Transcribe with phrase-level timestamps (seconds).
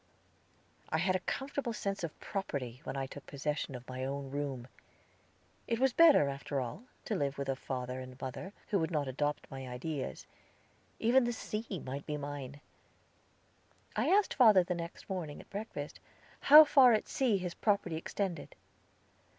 [0.89, 4.67] I had a comfortable sense of property, when I took possession of my own room.
[5.67, 9.51] It was better, after all, to live with a father and mother, who would adopt
[9.51, 10.25] my ideas.
[10.97, 12.61] Even the sea might be mine.
[13.95, 15.99] I asked father the next morning, at breakfast,
[16.49, 18.55] how far out at sea his property extended.